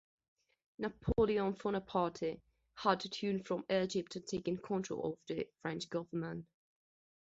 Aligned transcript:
Napoleon 0.79 1.51
Bonaparte 1.51 2.41
had 2.73 3.03
returned 3.03 3.45
from 3.45 3.63
Egypt 3.69 4.15
and 4.15 4.25
taken 4.25 4.57
control 4.57 5.13
of 5.13 5.17
the 5.27 5.47
French 5.61 5.87
government. 5.91 6.47